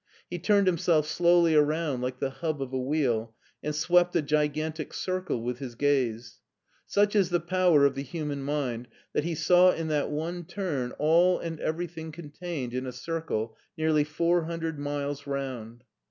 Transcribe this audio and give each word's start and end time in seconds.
He 0.31 0.39
turned 0.39 0.65
himself 0.65 1.05
slowly 1.05 1.53
around 1.53 2.01
like 2.01 2.17
the 2.19 2.31
hub 2.31 2.59
of 2.59 2.73
a 2.73 2.81
wheel, 2.81 3.35
and 3.61 3.75
swept 3.75 4.15
a 4.15 4.23
gigantic 4.23 4.95
circle 4.95 5.43
with 5.43 5.59
his 5.59 5.75
gaze: 5.75 6.39
such 6.87 7.15
is 7.15 7.29
the 7.29 7.39
power 7.39 7.85
of 7.85 7.93
the 7.93 8.01
human 8.01 8.41
mind, 8.41 8.87
that 9.13 9.25
he 9.25 9.35
saw 9.35 9.69
in 9.69 9.89
that 9.89 10.09
one 10.09 10.45
turn 10.45 10.91
all 10.93 11.37
and 11.37 11.59
everything 11.59 12.11
contained 12.11 12.73
in 12.73 12.87
a 12.87 12.91
circle 12.91 13.55
nearly 13.77 14.03
four 14.03 14.45
hundred 14.45 14.79
miles 14.79 15.27
round. 15.27 15.83